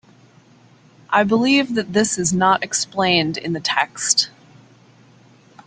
[1.11, 4.31] I believe that this is not explained in the text.